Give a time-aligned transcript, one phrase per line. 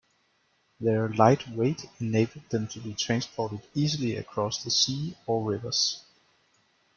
[0.79, 6.01] Their light weight enabled them to be transported easily across the sea or rivers.